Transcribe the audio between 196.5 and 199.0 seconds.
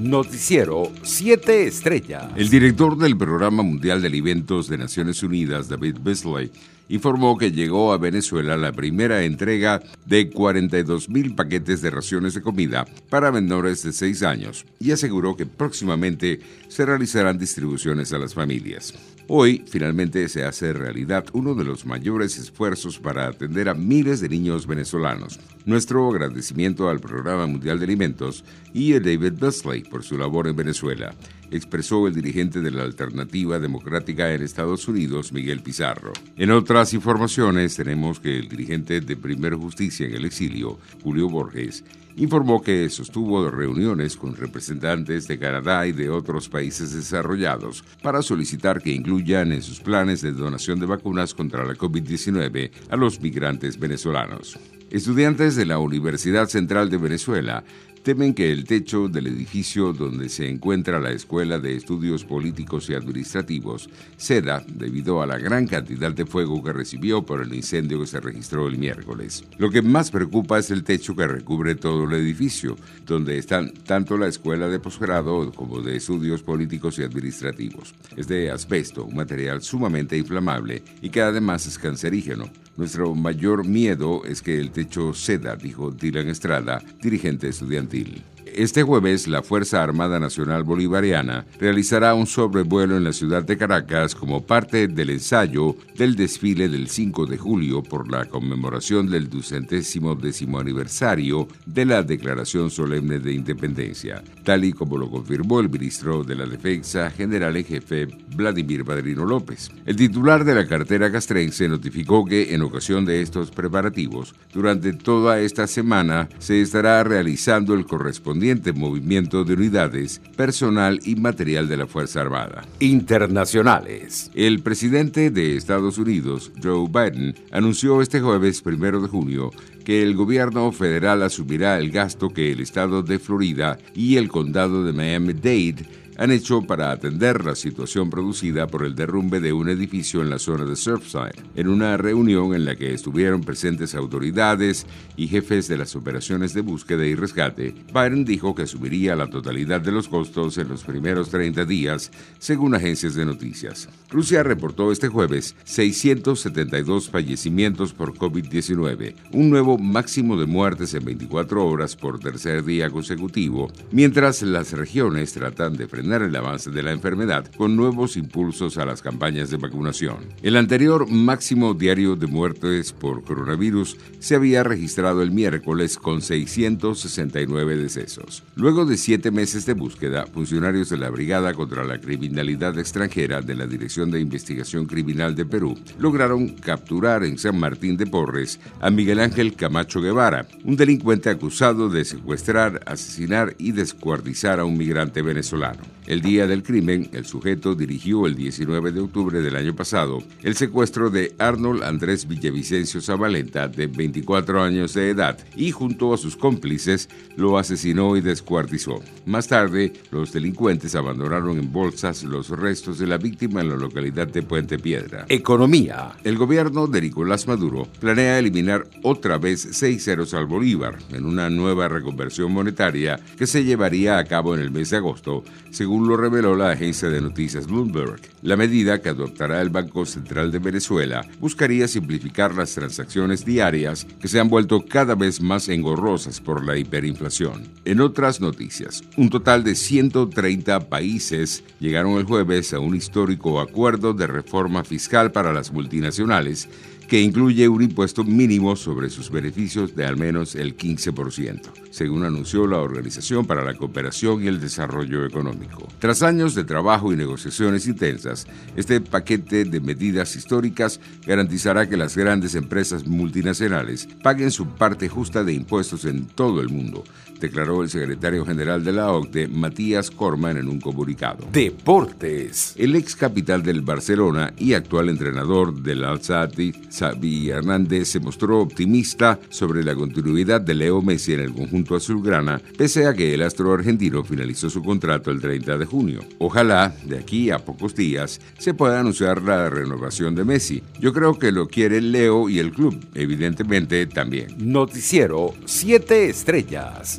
crimen, el sujeto dirigió el 19 de